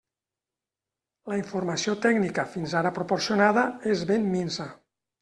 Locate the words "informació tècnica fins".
1.41-2.73